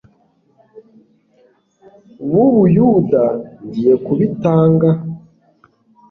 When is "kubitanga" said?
4.05-4.89